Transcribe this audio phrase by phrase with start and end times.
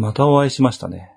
[0.00, 1.12] またお会いしましたね。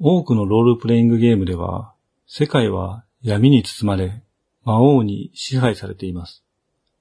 [0.00, 1.94] 多くのロールプレイングゲームでは、
[2.26, 4.24] 世界は闇に包まれ、
[4.64, 6.42] 魔王に支配されています。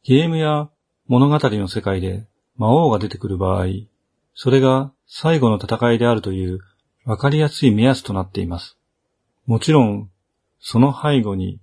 [0.04, 0.70] ゲームや
[1.08, 3.66] 物語の世界で魔王が出てくる場合、
[4.36, 6.60] それが最後の戦いであるという
[7.04, 8.78] わかりやすい目安となっています。
[9.48, 10.12] もちろん、
[10.60, 11.60] その背後に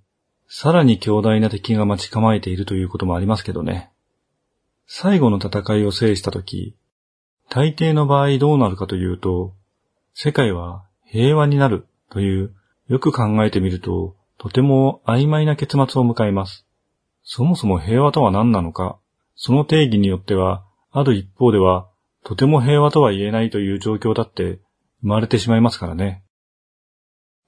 [0.49, 3.93] さらに強大な敵が待ち構えているということもありますけどね。
[4.89, 6.75] 最後の戦いを制したとき、
[7.49, 9.55] 大抵の場合どうなるかというと、
[10.15, 12.55] 世界は平和になるという、
[12.89, 16.67] よく考えてみると、とても曖昧な結末を迎えます。
[17.23, 18.99] そもそも平和とは何なのか、
[19.35, 21.89] その定義によっては、ある一方では、
[22.25, 24.61] とても平和とは言えないという状況だって
[25.01, 26.25] 生まれてしまいますからね。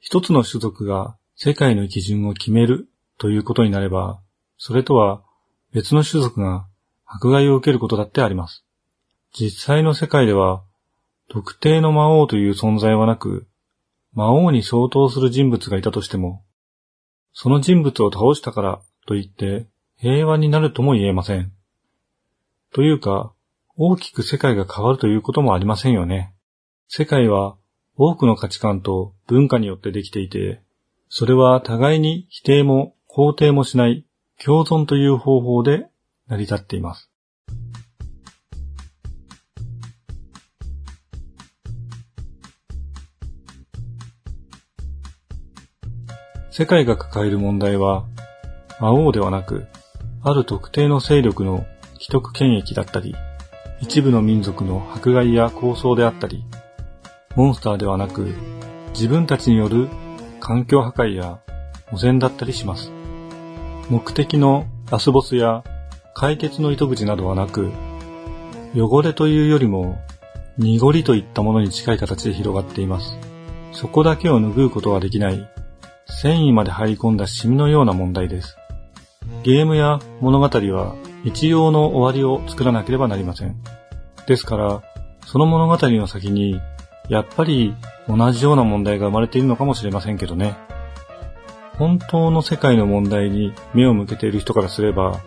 [0.00, 2.88] 一つの種族が世界の基準を決める
[3.18, 4.20] ということになれば、
[4.56, 5.24] それとは
[5.72, 6.66] 別の種族が
[7.04, 8.64] 迫害を受けることだってあります。
[9.32, 10.62] 実際の世界では、
[11.28, 13.46] 特定の魔王という存在はなく、
[14.12, 16.42] 魔王に相当する人物がいたとしても、
[17.32, 21.52] その人物を倒したからといって平和になるとも言えません。
[22.72, 23.32] というか、
[23.76, 26.34] 大きく世界が変わるということもありませんよね。
[26.88, 27.56] 世界は
[27.96, 30.62] 多くの価値観と文化によってできていて、
[31.08, 34.04] それは互いに否定も肯定もしない
[34.44, 35.86] 共存という方法で
[36.26, 37.07] 成り立っています。
[46.50, 48.04] 世界が抱える問題は、
[48.80, 49.66] 魔王ではなく、
[50.22, 51.66] ある特定の勢力の
[52.00, 53.14] 既得権益だったり、
[53.80, 56.44] 一部の民族の迫害や構想であったり、
[57.36, 58.34] モンスターではなく、
[58.94, 59.88] 自分たちによる
[60.40, 61.38] 環境破壊や
[61.92, 62.90] 汚染だったりします。
[63.90, 65.62] 目的のラスボスや
[66.14, 67.70] 解決の糸口などはなく、
[68.74, 70.00] 汚れというよりも
[70.56, 73.18] 濁りといったものに近い形で広がっています。
[73.72, 75.48] そこだけを拭うことはできない
[76.08, 78.56] 繊維まで入り込んだシミのような問題です。
[79.42, 83.56] ゲームや物語は一様の終わりを作らなければなりません。
[84.26, 84.82] ですから、
[85.26, 86.60] その物語の先に、
[87.08, 87.74] やっぱり
[88.08, 90.56] 同じような問題が生まれているのかもしれませんけどね。
[91.78, 95.20] 本当の世界の問題に目を向けている人からすれば、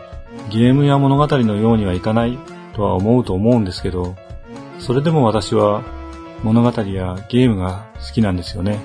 [0.49, 2.37] ゲームや物語のようにはいかない
[2.73, 4.15] とは思うと思うんですけど、
[4.79, 5.83] それでも私は
[6.43, 8.79] 物語やゲームが好きなんですよね。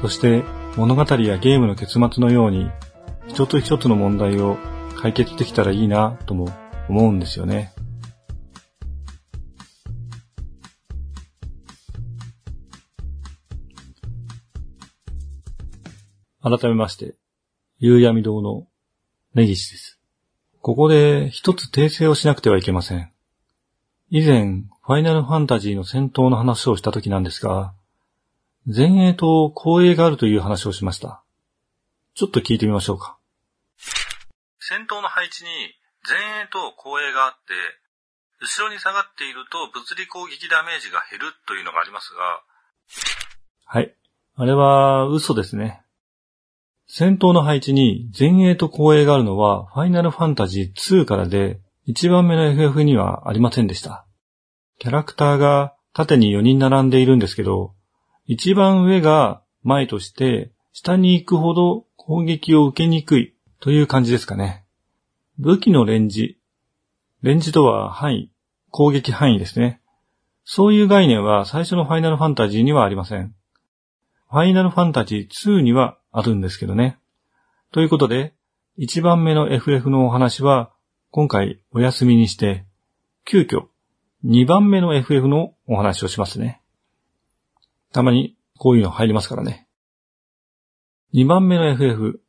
[0.00, 0.44] そして
[0.76, 2.68] 物語やゲームの結末のように、
[3.28, 4.58] 一つ一つの問題を
[5.00, 6.48] 解決できたらいいなとも
[6.88, 7.72] 思うんですよね。
[16.42, 17.14] 改めまして、
[17.78, 18.66] 夕闇堂の
[19.32, 20.00] 根岸です。
[20.60, 23.12] ここで一つ訂正をしなくてはいけません。
[24.10, 27.74] 以前、ファイナルファンタジーの戦闘の話をした時なんですが、
[28.66, 31.22] 前衛と後衛があるという話をしました。
[32.14, 33.18] ちょっと聞いてみましょうか。
[34.58, 35.50] 戦闘の配置に
[36.08, 37.38] 前衛と後衛があって、
[38.40, 42.42] 後ろに下がっていると物理攻撃ダメージが減るというのがありますが。
[43.66, 43.94] はい。
[44.36, 45.82] あれは嘘ですね。
[46.86, 54.06] 戦闘の配置に前衛と後衛があるのはファイナルファンタジー2からで1番目の FF にはありませんでした。
[54.78, 57.74] キャラクターが縦に4人並んでいるんですけど、
[58.26, 64.64] 一番上が前として、下に行くほど攻撃を受けにくいという感じですかね。
[65.38, 66.38] 武器のレンジ。
[67.22, 68.30] レンジとは範囲、
[68.70, 69.80] 攻撃範囲ですね。
[70.44, 73.34] そういう概念は最初のファイナルファンタジーにはありません。
[74.30, 76.98] ファイナルファンタジー2にはあるんですけどね。
[77.72, 78.34] ということで、
[78.78, 80.72] 1番目の FF のお話は
[81.10, 82.64] 今回お休みにして、
[83.24, 83.66] 急遽
[84.24, 86.60] 2番目の FF のお話をしますね。
[87.94, 89.68] たまにこういうの入りますからね。
[91.14, 92.20] 2番目の FF。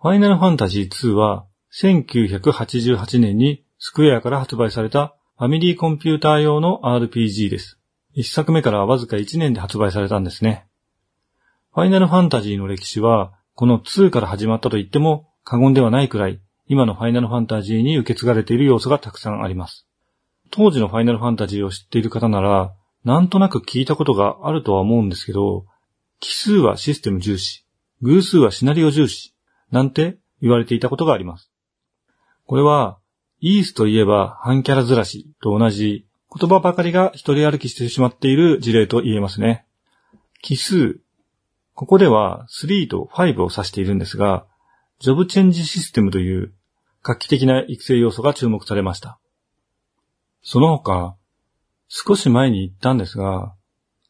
[0.00, 7.80] ファイナルファンタジー2は1988年にスクエアから発売されたファミリーコンピューター用の RPG です。
[8.16, 10.68] 1作目からわずか1年で発売されたんですね。
[11.74, 19.88] ファイナルファンタジーの歴史はこの2から始まったと言っても過言ではないくらい今のファイナルファンタジーに受け継がれている要素がたくさんあります。
[20.52, 22.74] 当時のファイナルファンタジーを知っている方なら
[23.04, 25.66] なんとなく聞いたことがあるとは思うんですけど、
[26.20, 27.64] 奇数はシステム重視、
[28.02, 29.34] 偶数はシナリオ重視、
[29.70, 31.50] なんて言われていたことがあります。
[32.46, 32.98] これは、
[33.40, 39.64] イースといえば反キャラずらしと同じ言葉ばかりが一人歩きしてしまっている事例と言えますね。
[40.42, 41.00] 奇数。
[41.74, 44.46] ここでは3と5を指しているんですが、
[44.98, 46.52] ジョブチェンジシステムという
[47.02, 49.20] 画期的な育成要素が注目されました。
[50.42, 51.16] その他、
[51.88, 53.54] 少し前に言ったんですが、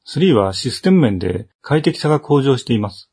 [0.06, 3.10] 3はシステム面で快適さが向上しています。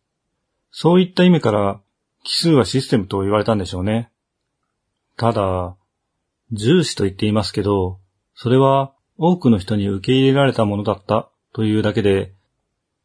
[0.72, 1.82] そういった意味から、
[2.24, 4.12] 奇数はシステムと言われたんでしょうね。
[5.18, 5.78] ただ、
[6.52, 8.00] 重視と言っていますけど、
[8.34, 12.34] それは多くの人に受け入れられたものだったというだけで、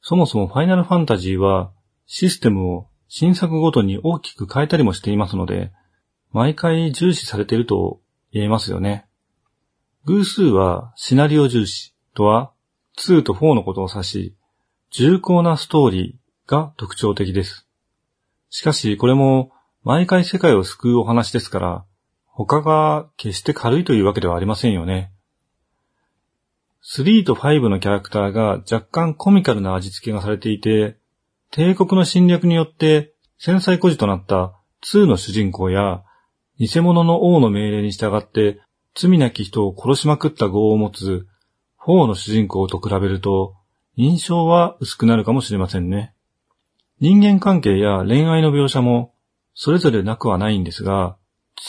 [0.02, 1.72] そもそもファイナルファンタジーは
[2.06, 5.72] システムを新作ごとに大きく変えたりもしていますので、
[6.32, 8.00] 毎回重視されていると
[8.32, 9.06] 言えますよね。
[10.06, 12.52] 偶数はシナリオ重視とは
[12.98, 14.34] 2と4のことを指し、
[14.90, 17.66] 重厚なストーリーが特徴的です。
[18.48, 19.52] しかしこれも
[19.84, 21.84] 毎回世界を救うお話ですから、
[22.26, 25.12] 他が決して軽いというわけではありませんよね。
[26.82, 30.96] 3と5のキャラクターが若干コミカルな味付けがされていて、
[31.50, 34.54] 帝国の侵略によって繊細孤児となった
[34.90, 36.02] 2の主人公や、
[36.58, 38.60] 偽物の王の命令に従って
[39.00, 41.26] 罪なき人を殺しまくった業を持つ
[41.86, 43.54] 4の主人公と比べると、
[43.96, 46.14] 印象は薄くなるかもしれませんね。
[47.00, 49.14] 人間関係や恋愛の描写も
[49.54, 51.16] それぞれなくはないんですが、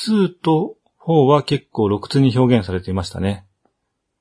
[0.05, 0.75] 2と
[1.05, 3.45] 4は結構露骨に表現されていましたね。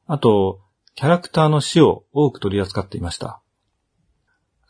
[0.07, 0.61] あと、
[0.95, 3.43] キャラクターの死を多く取り扱っていました。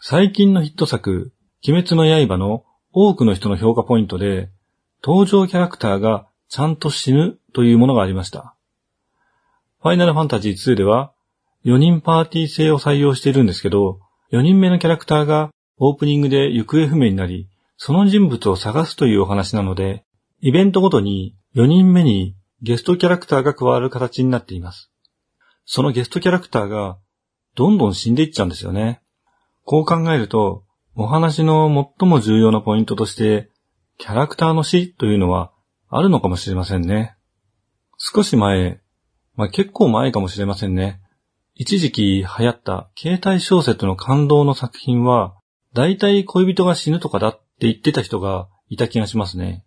[0.01, 1.33] 最近のヒット作、
[1.67, 4.51] 鬼滅の刃の多くの人の評価ポイントで、
[5.03, 8.55] 登場キャラクターがちゃんと死ぬというものがありました。
[9.83, 11.13] ファイナルファンタジー2では、
[11.65, 14.01] 4人パーティー制を採用しているんですけど、
[14.33, 20.05] 4人目のキャラクターがオープニングで行方不明になり、その人物を探すというお話なので、
[20.41, 24.91] イベントごとに4人目にゲストキャラクターが加わる形になっています。
[25.65, 26.99] そのゲストキャラクターが
[27.55, 29.01] どんどん死んでいっちゃうんですよね。
[29.65, 30.65] こう考えると、
[30.95, 31.69] お話の
[31.99, 33.51] 最も重要なポイントとして、
[33.99, 35.53] キャラクターの死というのは
[35.89, 37.17] あるのかもしれませんね。
[38.03, 38.81] 少し前、
[39.37, 41.03] まあ、結構前かもしれませんね。
[41.55, 45.37] 一時期流行った携帯小説の感動の作品は、
[45.75, 49.67] 大体恋人が死ぬとかだって言ってた人がいた気がしますね。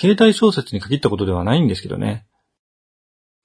[0.00, 2.26] 携帯小説に限ったことではないんですけどね。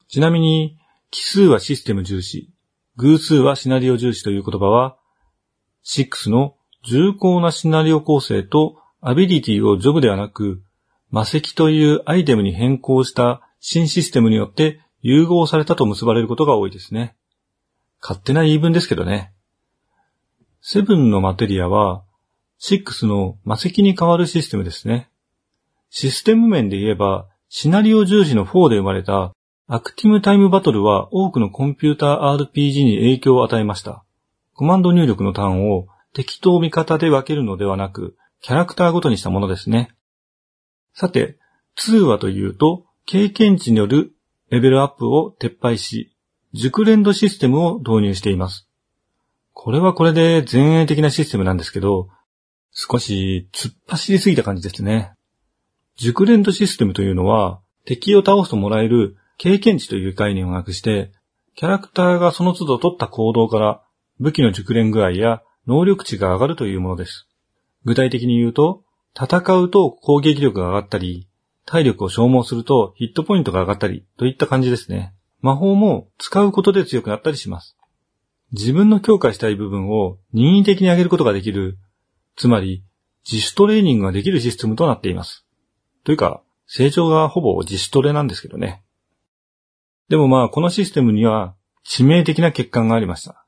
[0.08, 0.80] ちなみに、
[1.12, 2.50] 奇数はシステム重視、
[2.96, 4.98] 偶数はシナリオ重視という言葉は、
[5.86, 6.56] 6の
[6.86, 10.64] 重厚なシナリオ構成とアビリティをジョブではなく、
[11.10, 17.16] 魔石というアイテムに変更した新システムによって融合されたと結ばれることが多いですね。
[18.02, 19.32] 勝手な言い分ですけどね。
[20.62, 22.04] セブンのマテリアは、
[22.60, 25.10] 6の魔石に変わるシステムですね。
[25.90, 29.34] システム面で言えば、シナリオ重視の4で生まれた
[29.68, 34.04] アクティムタイムバトルは多くのコンピューター RPG に影響を与えました。
[34.54, 39.92] コマンド入力のターンを敵と味方で分けるのではなく、キャラクターごとにしたものですね。
[40.94, 41.38] さて、
[41.78, 44.14] 2はというと、経験値による
[44.50, 46.16] レベルアップを撤廃し、
[46.54, 48.68] 熟練度システムを導入しています。
[49.54, 52.10] これはこれで前衛的なシステムなんですけど、
[52.72, 55.14] 少し突っ走りすぎた感じですね。
[55.98, 61.12] 熟練度システムというのは、敵を倒すともらえる経験値という概念をなくして、
[61.56, 63.84] キャラクターがその都度取った行動から
[64.20, 67.28] 武器の熟練具合や能力値が上がるというものです。
[67.84, 68.84] 具体的に言うと、
[69.16, 71.28] 戦うと攻撃力が上がったり、
[71.66, 75.14] 体力を消耗するとヒットポイントが上がったりといった感じですね。
[75.42, 77.78] 魔法も使うことで強くなったりします。
[78.52, 81.78] 自分の強化したい部分を任意的に上げることができる、
[82.36, 82.84] つまり
[83.30, 85.46] 自主トレーニングができるシステムとなっています。
[86.04, 88.84] というか、成長がほぼ自主トレなんですけどね。
[90.10, 93.46] でもまあ、このシステムには致命的な欠陥がありました。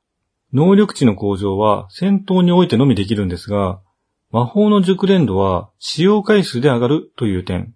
[0.54, 3.82] 能力値の向上は戦闘においてのみできるんですが、
[4.32, 7.76] 魔法の熟練度は使用回数で上がるという点。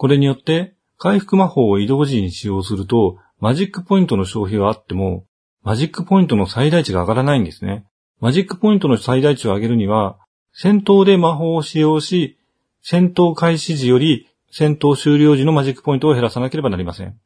[0.00, 5.26] これによって回復魔法を移動時に使用するとマジックポイントの消費はあっても
[5.62, 7.84] マジックポイントの最大値が上がらないんですね。
[8.18, 10.16] マジックポイントの最大値を上げるには
[10.54, 12.38] 戦闘で魔法を使用し
[12.80, 17.20] 戦闘開始時より戦闘終了時のマジックポイントを減らさなければなりません。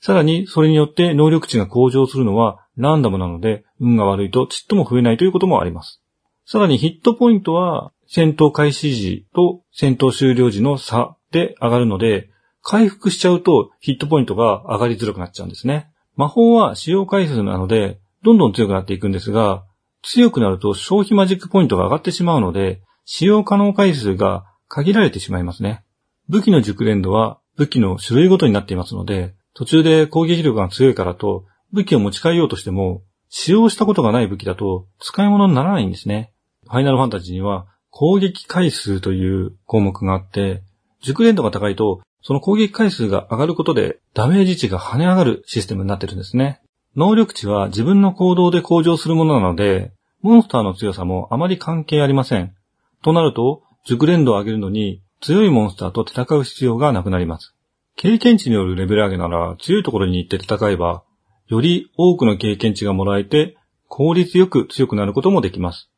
[0.00, 6.00] さらに、それによって能力値が向上するのはランダムなので、運が悪いとちっとも増えないということもあります。
[6.46, 12.30] さらにヒットポイントは戦闘開始時と戦闘終了時の差で上がるので、
[12.62, 15.88] 回復しちゃうとヒットポイントが上がりづらくなっちゃうんですね。
[16.14, 19.64] 魔法は使用回数なので、どんどん強くなっていくんですが、
[20.02, 25.84] 強くなると消費マジックポイントが上がってしまうので、使用可能回数が限られてしまいますね。
[26.28, 36.32] 武器の熟練度は武器の種類ごとになっていますので、途中で攻撃力が強いからと武器を持ち帰ようとしても、使用したことがない武器だと使い物にならないんですね。
[36.64, 40.62] ファイナルファンタジーには攻撃回数という項目があって、
[41.02, 46.60] 熟練度が高いと、その攻撃回数が上がることでダメージ値が跳ね上がるシステムになってるんですね。
[46.94, 52.54] 能力値は自分の行動で向上するものなので、モンスターの強さもあまり関係ありません。
[53.02, 57.54] となると、熟練度を上げるのに強いモンスターと戦う必要がなくなります。
[57.96, 61.02] 経験値によるレベル上げなら強いところに行って戦えば、
[61.48, 63.56] より多くの経験値がもらえて
[63.88, 65.90] 効率よく強くなることもできます。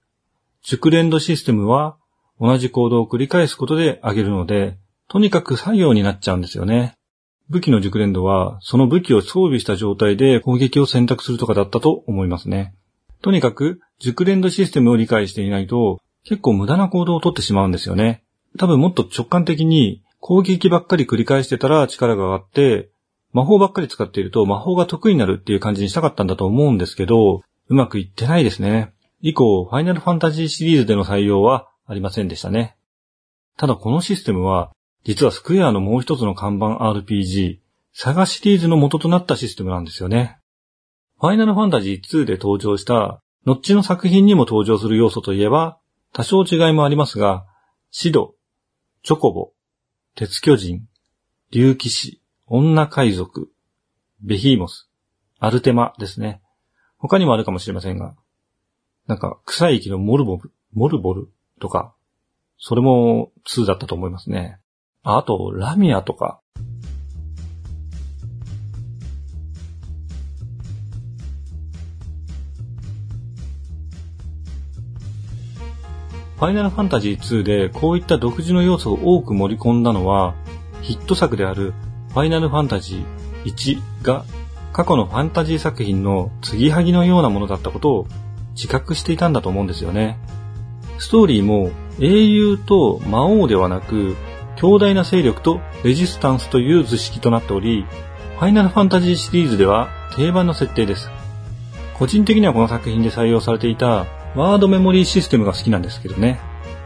[0.62, 1.96] 熟練度システムは
[2.40, 6.94] 同じ行動を繰り返すことで上げるので、とにかく作業になっちゃうんですよね。
[7.50, 12.74] 武器の熟練度は、その武器を装備した状態で攻撃を選択するとかだったと思いますね。
[13.22, 18.22] とにかく、熟練度システムを理解していないと、結構無駄な行動をとってしまうんですよね。
[18.58, 22.90] 多分もっと直感的に、攻撃ばっかり繰り返してたら力が上がって、
[23.32, 28.92] 魔法ばっかり使っていると魔法が得意になるっていう感じにしたかったんだと思うんですけど、うまくいってないですね。
[29.20, 32.76] 以降、ファイナルファンタジーシリーズでの採用はありませんでしたね。
[33.56, 34.70] ただこのシステムは、
[35.04, 37.58] 実はスクエアのもう一つの看板 RPG、
[37.92, 40.38] サガシリーズの元となったシステムなんですよね。
[41.20, 45.78] ファイナルファンタジー2で登場した、ノッチの作品にも登場する要素といえば、
[46.12, 47.44] 多少違いもありますが、
[47.90, 48.34] シド、
[49.02, 49.52] チョコボ、
[50.16, 50.88] 鉄巨人、
[51.50, 53.50] 竜騎士、女海賊、
[54.22, 54.88] ベヒーモス、
[55.38, 56.40] アルテマですね。
[56.96, 58.16] 他にもあるかもしれませんが、
[59.06, 61.28] なんか、臭い息のモルボル、モルボル
[61.60, 61.94] とか、
[62.56, 64.58] それも2だったと思いますね。
[65.06, 66.40] あと、ラミアとか。
[76.36, 80.34] ファイナルファンタジー2でこういった独自の要素を多く盛り込んだのは、
[80.80, 81.74] ヒット作である
[82.08, 84.24] ファイナルファンタジー1が
[84.72, 88.06] 過去のファンタジー作品の継ぎはぎのようなものだったことを
[88.54, 90.18] 自覚していたんだと思うんですよね。
[90.98, 91.70] ストーリーも
[92.00, 94.16] 英雄と魔王ではなく
[94.56, 97.86] 強大な勢力とレジスタンスという図式となっており、
[98.38, 101.10] ファイナルファンタジーシリーズでは定番の設定です。
[101.94, 106.40] 個人的にはこの作品で採用されていたワードメモリーシステムが好きなんですけどね。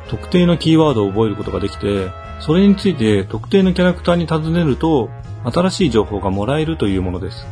[0.08, 2.10] 特定のキーワードを覚えることができて、
[2.40, 5.10] それについて特定のキャラクターに尋ねると、
[5.44, 7.46] 新しい情報がもらえるというものです。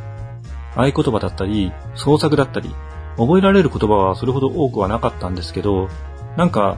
[0.74, 2.70] 合言葉だったり、創作だったり、
[3.16, 5.88] 覚えられる言葉はそれほど多くはなかったんですけど、
[6.36, 6.76] なんか、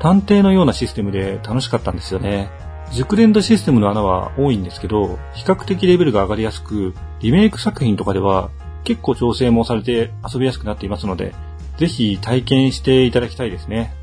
[0.00, 2.50] 探偵のようなシステムで楽しかったんですよね。
[2.92, 8.50] 熟練度システムの穴は多いんですけど、比較的レベルが上がりやすく、リメイク作品とかでは
[8.84, 11.34] 結構調整もされて遊びやすくなっていますので、
[11.78, 13.94] ぜひ体験していただきたいですね。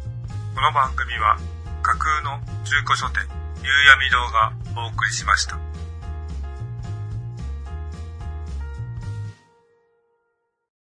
[0.56, 1.38] この番組は
[1.82, 3.22] 架空の中古書店、
[3.64, 5.73] 夕闇堂がお送りしました。